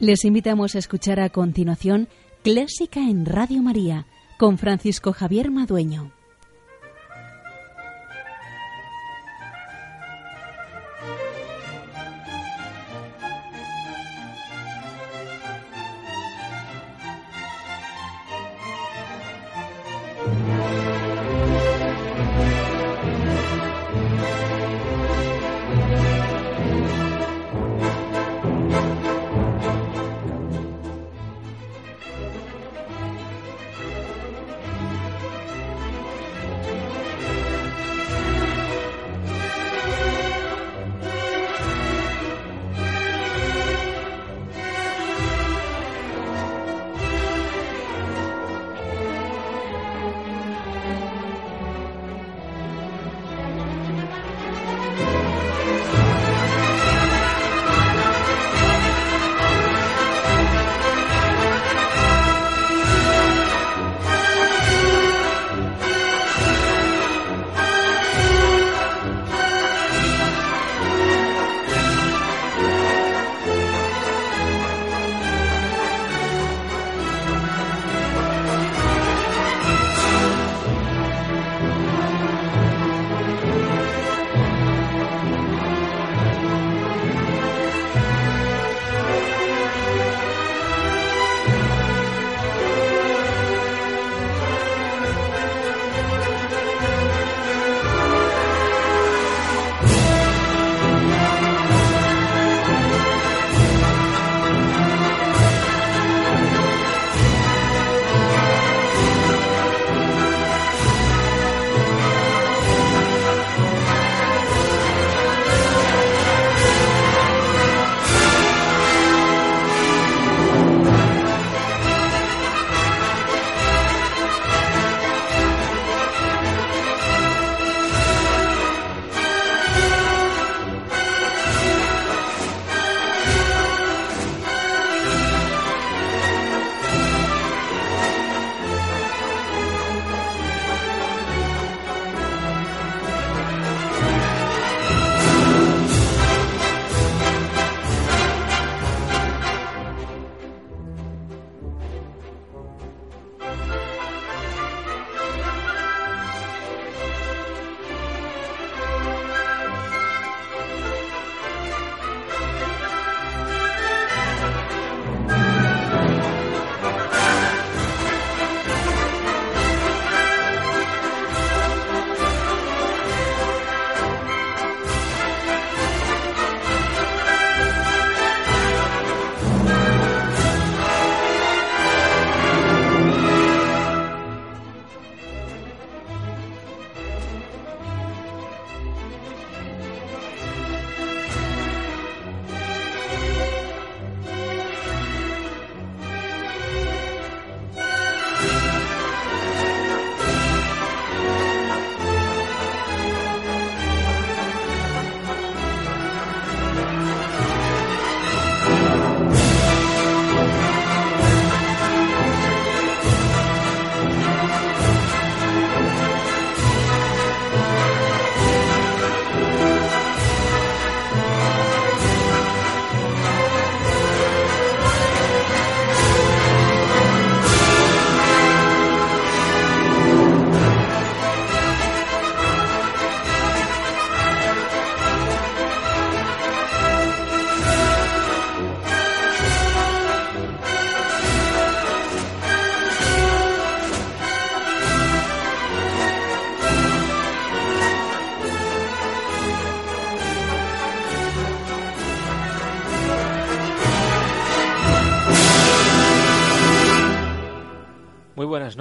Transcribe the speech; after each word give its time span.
Les 0.00 0.24
invitamos 0.24 0.76
a 0.76 0.78
escuchar 0.78 1.18
a 1.18 1.28
continuación 1.28 2.08
Clásica 2.44 3.00
en 3.00 3.26
Radio 3.26 3.62
María 3.62 4.06
con 4.38 4.56
Francisco 4.56 5.12
Javier 5.12 5.50
Madueño. 5.50 6.17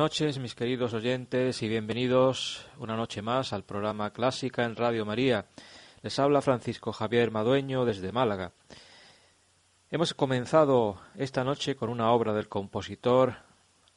Noches, 0.07 0.39
mis 0.39 0.55
queridos 0.55 0.93
oyentes, 0.93 1.61
y 1.61 1.67
bienvenidos 1.67 2.65
una 2.77 2.95
noche 2.95 3.21
más 3.21 3.51
al 3.51 3.65
programa 3.65 4.13
Clásica 4.13 4.63
en 4.63 4.77
Radio 4.77 5.05
María. 5.05 5.47
Les 6.01 6.17
habla 6.17 6.41
Francisco 6.41 6.93
Javier 6.93 7.29
Madueño 7.29 7.83
desde 7.83 8.13
Málaga. 8.13 8.53
Hemos 9.91 10.13
comenzado 10.13 11.01
esta 11.17 11.43
noche 11.43 11.75
con 11.75 11.89
una 11.89 12.09
obra 12.11 12.31
del 12.31 12.47
compositor 12.47 13.35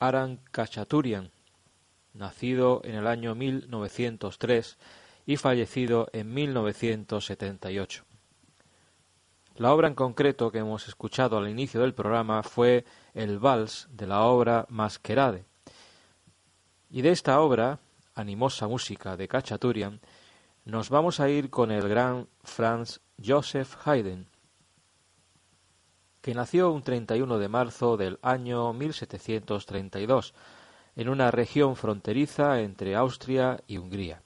Aran 0.00 0.40
Kachaturian, 0.50 1.30
nacido 2.12 2.80
en 2.82 2.96
el 2.96 3.06
año 3.06 3.36
1903 3.36 4.78
y 5.26 5.36
fallecido 5.36 6.08
en 6.12 6.34
1978. 6.34 8.04
La 9.54 9.72
obra 9.72 9.86
en 9.86 9.94
concreto 9.94 10.50
que 10.50 10.58
hemos 10.58 10.88
escuchado 10.88 11.38
al 11.38 11.48
inicio 11.48 11.80
del 11.80 11.94
programa 11.94 12.42
fue 12.42 12.84
el 13.14 13.38
vals 13.38 13.86
de 13.92 14.08
la 14.08 14.22
obra 14.22 14.66
Masquerade, 14.70 15.44
y 16.90 17.02
de 17.02 17.10
esta 17.10 17.40
obra, 17.40 17.78
animosa 18.14 18.66
música 18.66 19.16
de 19.16 19.28
Cachaturian, 19.28 20.00
nos 20.64 20.90
vamos 20.90 21.20
a 21.20 21.28
ir 21.28 21.48
con 21.48 21.70
el 21.70 21.88
gran 21.88 22.28
Franz 22.42 23.00
Joseph 23.24 23.76
Haydn. 23.84 24.26
que 26.20 26.34
nació 26.34 26.70
un 26.70 26.82
31 26.82 27.38
de 27.38 27.48
marzo 27.48 27.96
del 27.96 28.18
año 28.20 28.74
1732 28.74 30.34
en 30.96 31.08
una 31.08 31.30
región 31.30 31.76
fronteriza 31.76 32.60
entre 32.60 32.94
Austria 32.96 33.62
y 33.66 33.78
Hungría, 33.78 34.22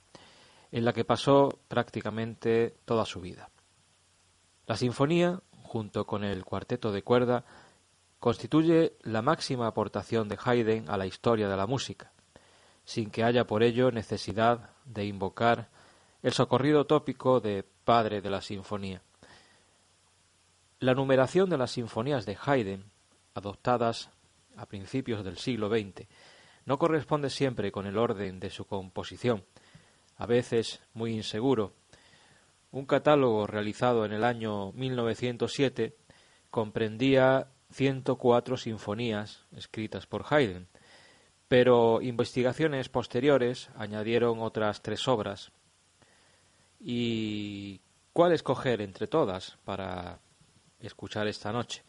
en 0.71 0.83
la 0.83 0.91
que 0.91 1.05
pasó 1.05 1.59
prácticamente 1.69 2.75
toda 2.83 3.05
su 3.05 3.21
vida. 3.21 3.49
La 4.65 4.75
sinfonía, 4.75 5.41
junto 5.63 6.05
con 6.05 6.23
el 6.23 6.43
cuarteto 6.43 6.91
de 6.91 7.03
cuerda, 7.03 7.45
constituye 8.19 8.97
la 9.03 9.21
máxima 9.21 9.67
aportación 9.67 10.27
de 10.27 10.37
Haydn 10.43 10.89
a 10.89 10.97
la 10.97 11.05
historia 11.05 11.47
de 11.47 11.55
la 11.55 11.67
música, 11.67 12.11
sin 12.85 13.09
que 13.09 13.23
haya 13.23 13.45
por 13.45 13.63
ello 13.63 13.91
necesidad 13.91 14.69
de 14.85 15.05
invocar 15.05 15.69
el 16.21 16.33
socorrido 16.33 16.85
tópico 16.85 17.39
de 17.39 17.63
padre 17.83 18.21
de 18.21 18.29
la 18.29 18.41
sinfonía. 18.41 19.01
La 20.79 20.93
numeración 20.93 21.49
de 21.49 21.57
las 21.57 21.71
sinfonías 21.71 22.25
de 22.25 22.37
Haydn, 22.39 22.83
adoptadas 23.33 24.09
a 24.55 24.65
principios 24.65 25.23
del 25.23 25.37
siglo 25.37 25.69
XX, 25.69 26.07
no 26.65 26.77
corresponde 26.77 27.29
siempre 27.29 27.71
con 27.71 27.85
el 27.85 27.97
orden 27.97 28.39
de 28.39 28.49
su 28.49 28.65
composición, 28.65 29.43
a 30.17 30.25
veces 30.25 30.81
muy 30.93 31.13
inseguro. 31.13 31.73
Un 32.71 32.85
catálogo 32.85 33.47
realizado 33.47 34.05
en 34.05 34.13
el 34.13 34.23
año 34.23 34.71
1907 34.73 35.95
comprendía 36.49 37.47
104 37.71 38.57
sinfonías 38.57 39.45
escritas 39.55 40.07
por 40.07 40.25
Haydn, 40.29 40.67
pero 41.47 42.01
investigaciones 42.01 42.89
posteriores 42.89 43.69
añadieron 43.75 44.39
otras 44.41 44.81
tres 44.81 45.07
obras. 45.07 45.51
¿Y 46.79 47.81
cuál 48.13 48.31
escoger 48.31 48.81
entre 48.81 49.07
todas 49.07 49.57
para 49.65 50.19
escuchar 50.79 51.27
esta 51.27 51.51
noche. 51.51 51.83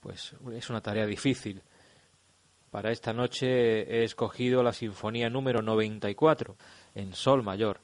Pues 0.00 0.34
es 0.52 0.70
una 0.70 0.80
tarea 0.80 1.06
difícil. 1.06 1.62
Para 2.70 2.92
esta 2.92 3.12
noche 3.12 3.46
he 3.82 4.04
escogido 4.04 4.62
la 4.62 4.72
Sinfonía 4.72 5.28
número 5.28 5.60
94 5.60 6.56
en 6.94 7.14
Sol 7.14 7.42
mayor, 7.42 7.80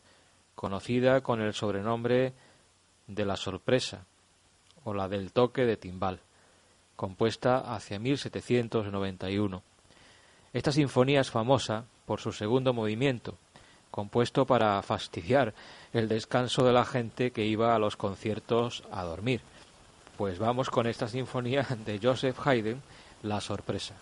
conocida 0.55 1.21
con 1.21 1.41
el 1.41 1.53
sobrenombre 1.53 2.35
de 3.07 3.25
la 3.25 3.37
sorpresa 3.37 4.07
o 4.85 4.95
la 4.95 5.09
del 5.09 5.33
toque 5.33 5.67
de 5.67 5.77
timbal, 5.77 6.21
compuesta 6.95 7.75
hacia 7.75 7.99
1791. 7.99 9.63
Esta 10.57 10.73
sinfonía 10.73 11.21
es 11.21 11.31
famosa 11.31 11.85
por 12.07 12.19
su 12.19 12.33
segundo 12.33 12.73
movimiento, 12.73 13.37
compuesto 13.91 14.47
para 14.47 14.81
fastidiar 14.81 15.53
el 15.93 16.09
descanso 16.09 16.65
de 16.65 16.73
la 16.73 16.87
gente 16.87 17.31
que 17.31 17.45
iba 17.45 17.75
a 17.75 17.79
los 17.79 17.99
conciertos 17.99 18.83
a 18.91 19.05
dormir. 19.05 19.43
Pues 20.17 20.39
vamos 20.39 20.71
con 20.71 20.87
esta 20.87 21.09
sinfonía 21.09 21.67
de 21.85 22.01
Joseph 22.03 22.39
Haydn, 22.43 22.81
La 23.23 23.43
sorpresa. 23.43 23.97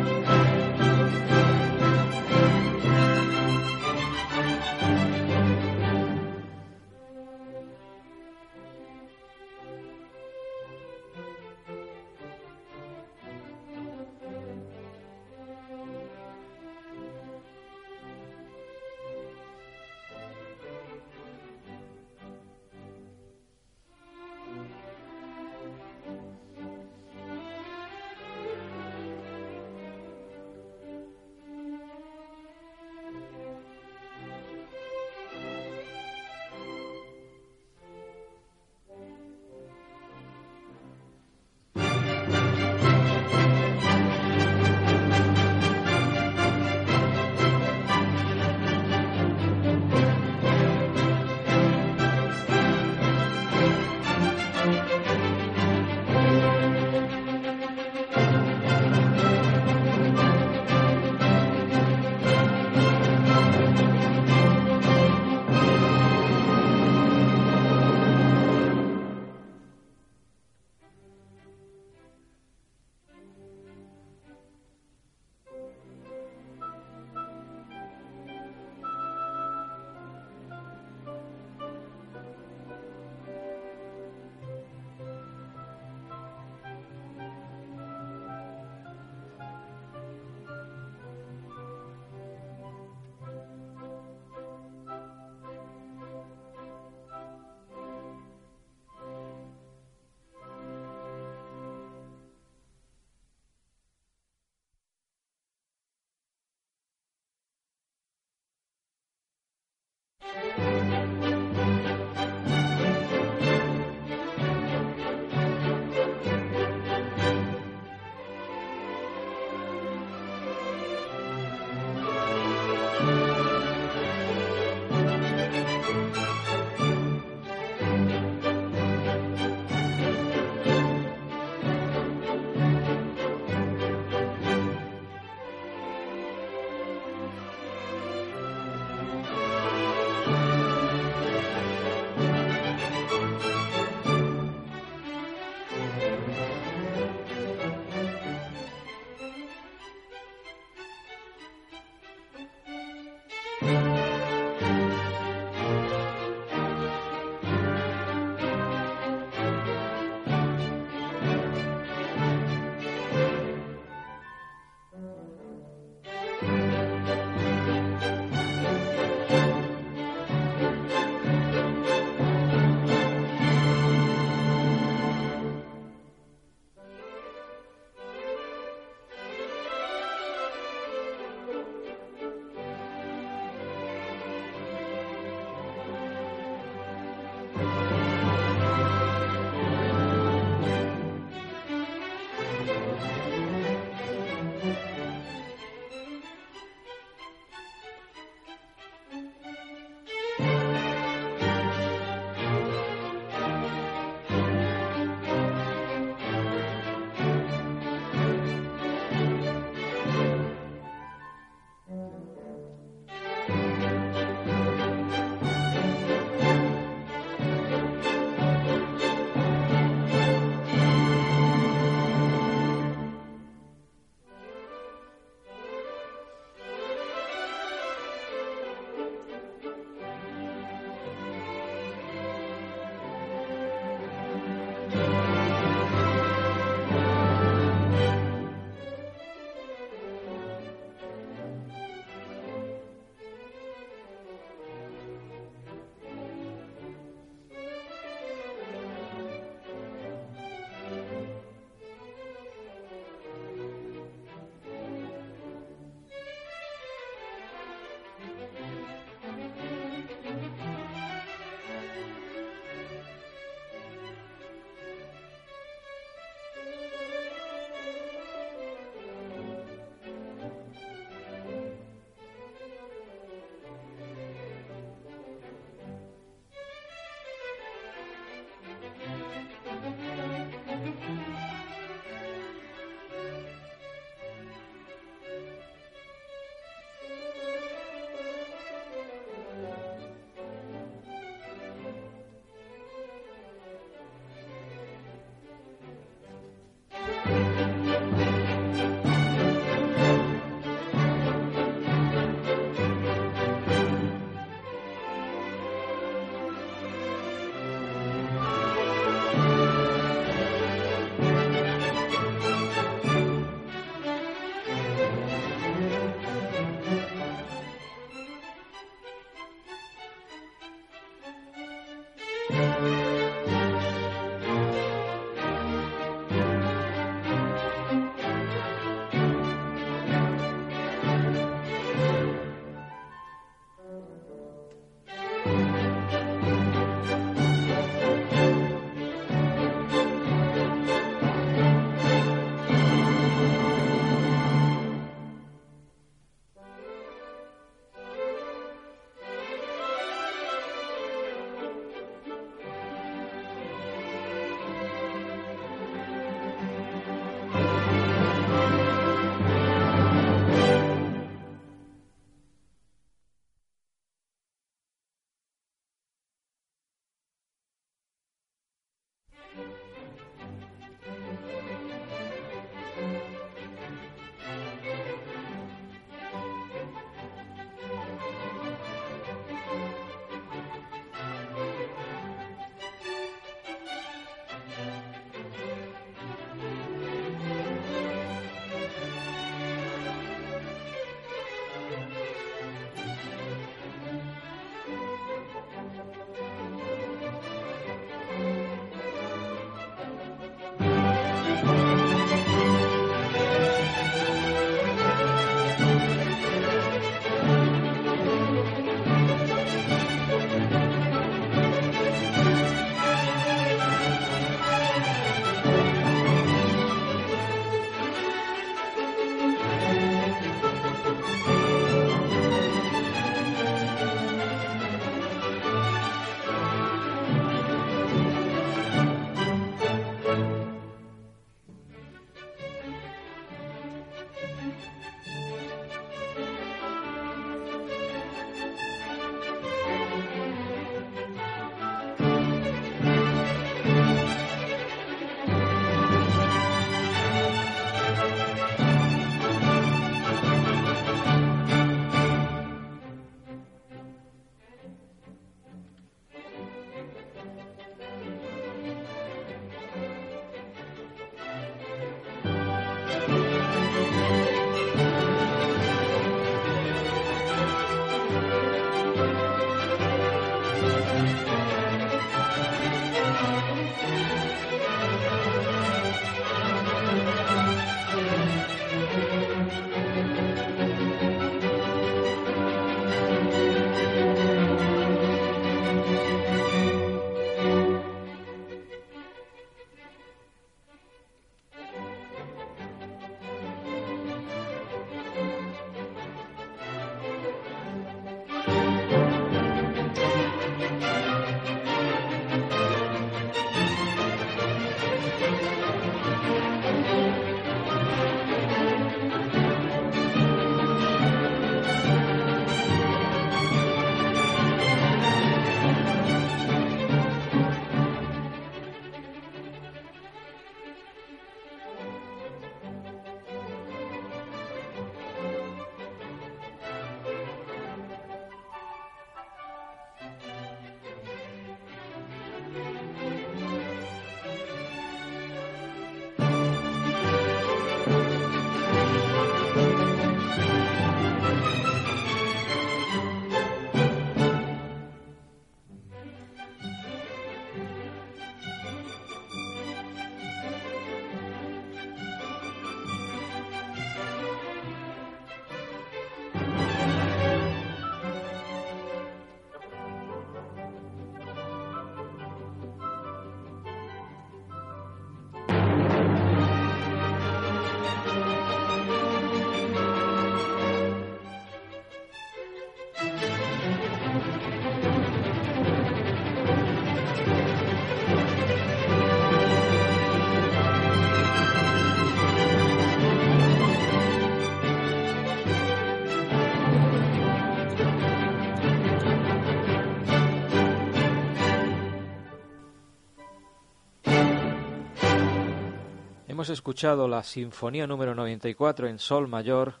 Hemos 596.66 596.78
escuchado 596.78 597.28
la 597.28 597.44
Sinfonía 597.44 598.08
número 598.08 598.34
94 598.34 599.06
en 599.06 599.20
Sol 599.20 599.46
mayor, 599.46 600.00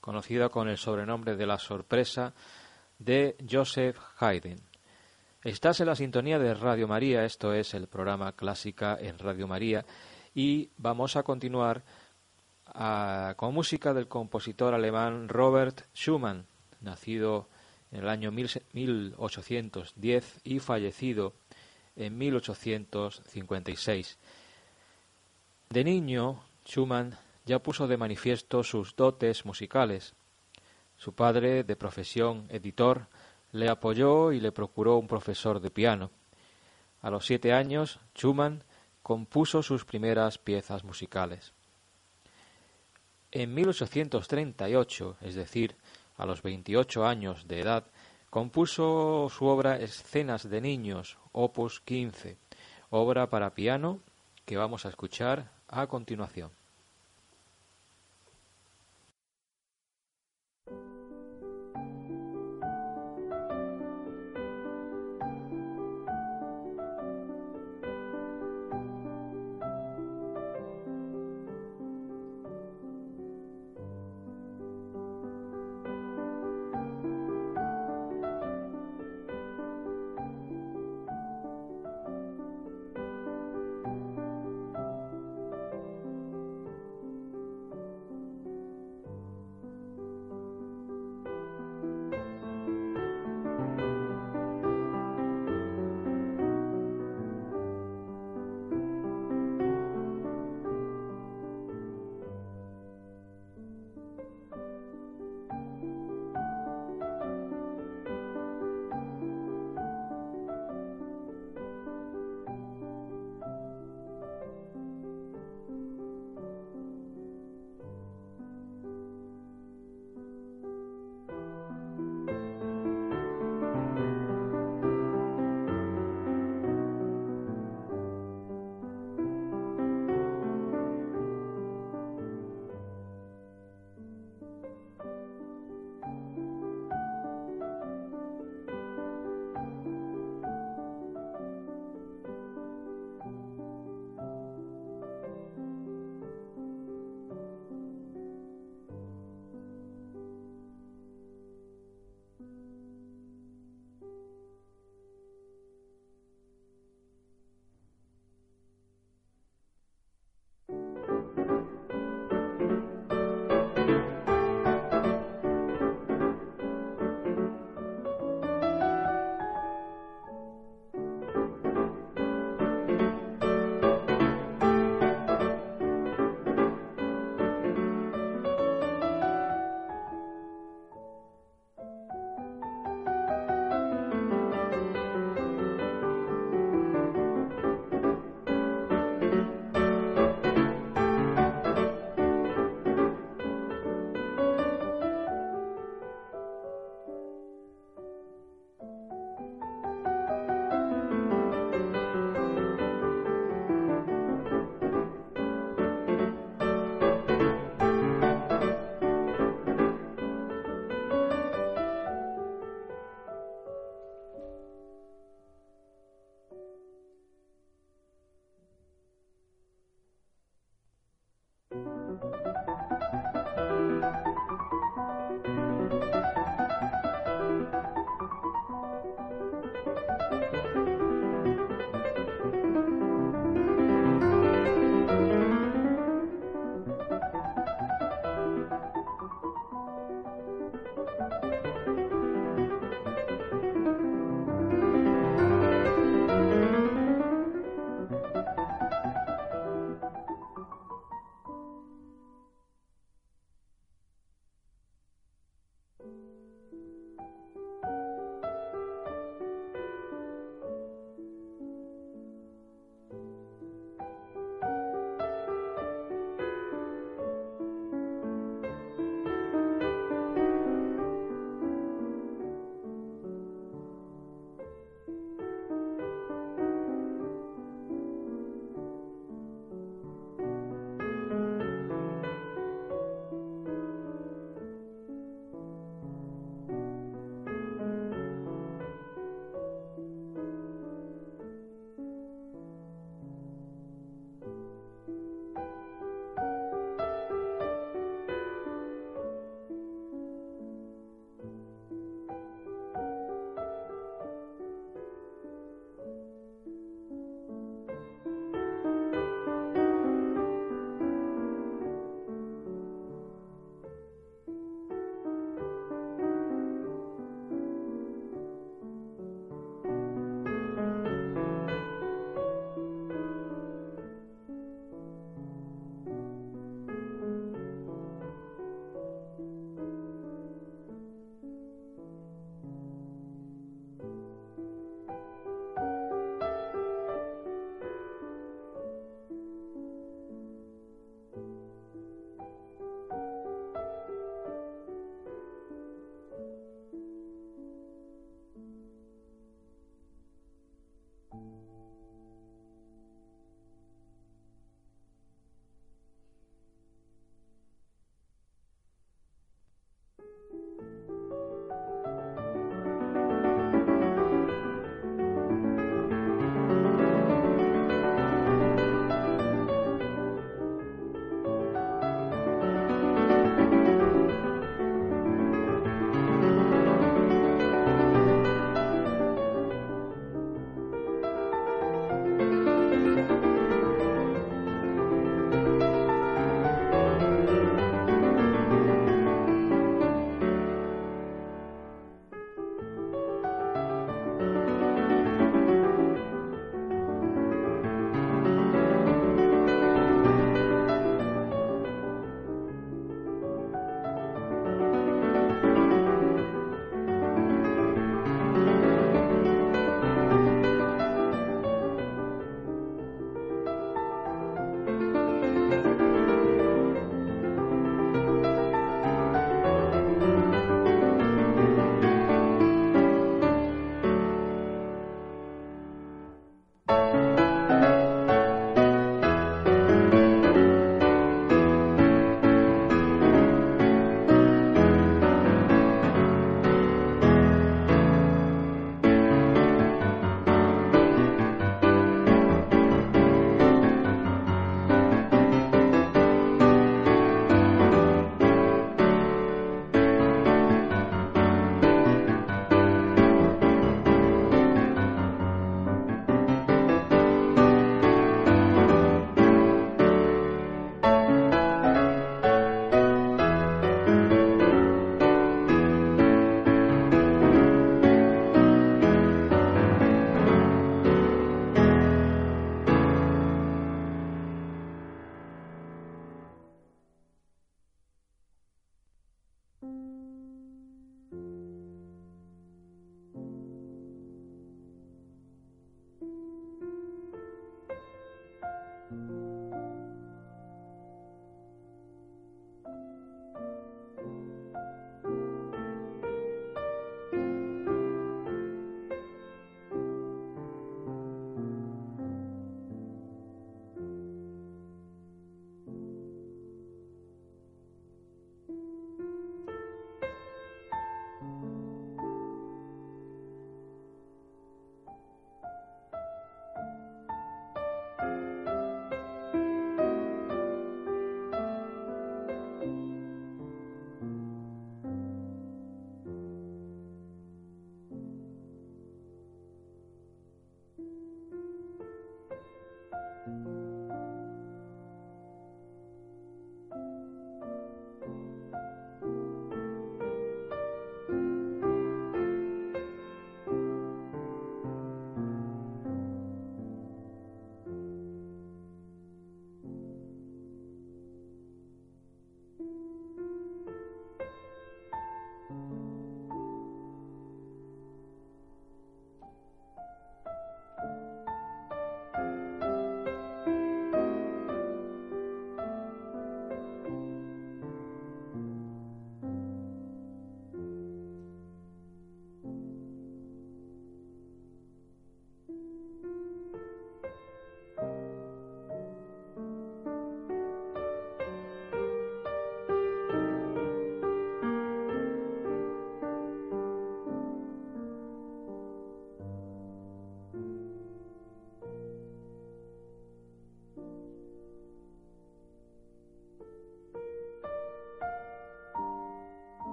conocida 0.00 0.48
con 0.48 0.68
el 0.68 0.78
sobrenombre 0.78 1.34
de 1.34 1.48
La 1.48 1.58
Sorpresa, 1.58 2.32
de 3.00 3.36
Joseph 3.50 3.98
Haydn. 4.20 4.60
Estás 5.42 5.80
en 5.80 5.88
la 5.88 5.96
sintonía 5.96 6.38
de 6.38 6.54
Radio 6.54 6.86
María, 6.86 7.24
esto 7.24 7.52
es 7.52 7.74
el 7.74 7.88
programa 7.88 8.36
Clásica 8.36 8.96
en 9.00 9.18
Radio 9.18 9.48
María, 9.48 9.84
y 10.32 10.70
vamos 10.76 11.16
a 11.16 11.24
continuar 11.24 11.82
ah, 12.66 13.34
con 13.36 13.52
música 13.52 13.92
del 13.92 14.06
compositor 14.06 14.74
alemán 14.74 15.28
Robert 15.28 15.86
Schumann, 15.92 16.46
nacido 16.82 17.48
en 17.90 18.02
el 18.02 18.08
año 18.08 18.30
1810 18.30 20.40
y 20.44 20.60
fallecido 20.60 21.34
en 21.96 22.16
1856. 22.16 24.18
De 25.74 25.82
niño, 25.82 26.40
Schumann 26.64 27.18
ya 27.46 27.58
puso 27.58 27.88
de 27.88 27.96
manifiesto 27.96 28.62
sus 28.62 28.94
dotes 28.94 29.44
musicales. 29.44 30.14
Su 30.96 31.16
padre, 31.16 31.64
de 31.64 31.74
profesión 31.74 32.46
editor, 32.48 33.08
le 33.50 33.68
apoyó 33.68 34.30
y 34.30 34.38
le 34.38 34.52
procuró 34.52 34.98
un 34.98 35.08
profesor 35.08 35.58
de 35.58 35.72
piano. 35.72 36.12
A 37.02 37.10
los 37.10 37.26
siete 37.26 37.52
años, 37.52 37.98
Schumann 38.16 38.62
compuso 39.02 39.64
sus 39.64 39.84
primeras 39.84 40.38
piezas 40.38 40.84
musicales. 40.84 41.52
En 43.32 43.52
1838, 43.52 45.16
es 45.22 45.34
decir, 45.34 45.74
a 46.16 46.24
los 46.24 46.40
veintiocho 46.40 47.04
años 47.04 47.48
de 47.48 47.58
edad, 47.58 47.84
compuso 48.30 49.28
su 49.28 49.46
obra 49.46 49.80
Escenas 49.80 50.48
de 50.48 50.60
Niños, 50.60 51.18
opus 51.32 51.80
15, 51.80 52.36
obra 52.90 53.28
para 53.28 53.54
piano 53.54 53.98
que 54.44 54.56
vamos 54.56 54.86
a 54.86 54.90
escuchar 54.90 55.53
a 55.74 55.86
continuación. 55.86 56.52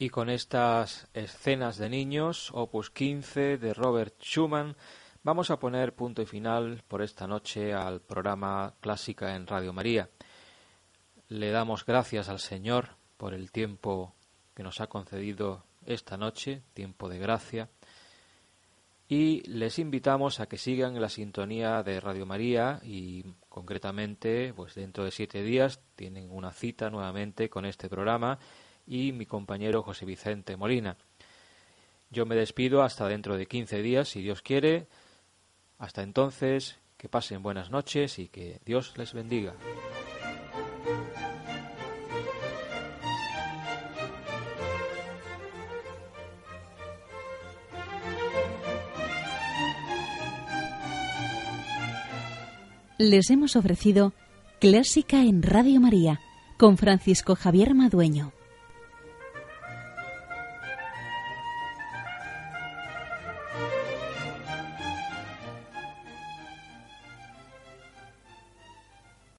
Y 0.00 0.10
con 0.10 0.30
estas 0.30 1.08
escenas 1.12 1.76
de 1.76 1.88
niños, 1.88 2.52
opus 2.54 2.88
15 2.90 3.58
de 3.58 3.74
Robert 3.74 4.14
Schumann, 4.22 4.76
vamos 5.24 5.50
a 5.50 5.58
poner 5.58 5.92
punto 5.92 6.22
y 6.22 6.26
final 6.26 6.84
por 6.86 7.02
esta 7.02 7.26
noche 7.26 7.74
al 7.74 8.00
programa 8.00 8.74
Clásica 8.80 9.34
en 9.34 9.48
Radio 9.48 9.72
María. 9.72 10.08
Le 11.26 11.50
damos 11.50 11.84
gracias 11.84 12.28
al 12.28 12.38
Señor 12.38 12.90
por 13.16 13.34
el 13.34 13.50
tiempo 13.50 14.14
que 14.54 14.62
nos 14.62 14.80
ha 14.80 14.86
concedido 14.86 15.64
esta 15.84 16.16
noche, 16.16 16.62
tiempo 16.74 17.08
de 17.08 17.18
gracia, 17.18 17.68
y 19.08 19.40
les 19.50 19.80
invitamos 19.80 20.38
a 20.38 20.46
que 20.46 20.58
sigan 20.58 20.94
en 20.94 21.02
la 21.02 21.08
sintonía 21.08 21.82
de 21.82 21.98
Radio 21.98 22.24
María 22.24 22.78
y 22.84 23.24
concretamente, 23.48 24.54
pues 24.54 24.76
dentro 24.76 25.04
de 25.04 25.10
siete 25.10 25.42
días 25.42 25.80
tienen 25.96 26.30
una 26.30 26.52
cita 26.52 26.88
nuevamente 26.88 27.50
con 27.50 27.64
este 27.64 27.88
programa 27.88 28.38
y 28.88 29.12
mi 29.12 29.26
compañero 29.26 29.82
José 29.82 30.06
Vicente 30.06 30.56
Molina. 30.56 30.96
Yo 32.10 32.24
me 32.24 32.34
despido 32.34 32.82
hasta 32.82 33.06
dentro 33.06 33.36
de 33.36 33.46
15 33.46 33.82
días, 33.82 34.08
si 34.08 34.22
Dios 34.22 34.40
quiere. 34.40 34.86
Hasta 35.78 36.02
entonces, 36.02 36.78
que 36.96 37.08
pasen 37.08 37.42
buenas 37.42 37.70
noches 37.70 38.18
y 38.18 38.28
que 38.28 38.60
Dios 38.64 38.96
les 38.96 39.12
bendiga. 39.12 39.54
Les 52.96 53.30
hemos 53.30 53.54
ofrecido 53.54 54.12
Clásica 54.58 55.22
en 55.22 55.42
Radio 55.44 55.80
María 55.80 56.20
con 56.56 56.76
Francisco 56.76 57.36
Javier 57.36 57.74
Madueño. 57.74 58.32